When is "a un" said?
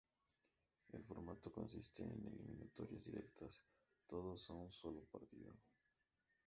4.49-4.73